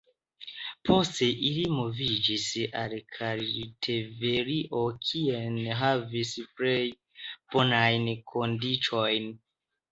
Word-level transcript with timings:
Poste 0.89 1.27
ili 1.49 1.65
moviĝis 1.73 2.47
al 2.85 2.95
Kartvelio, 3.17 4.81
kie 5.11 5.45
havis 5.85 6.35
plej 6.57 6.77
bonajn 7.29 8.13
kondiĉojn. 8.35 9.33